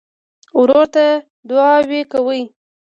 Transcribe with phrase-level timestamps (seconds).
[0.59, 1.05] ورور ته
[1.47, 2.41] دعاوې کوې.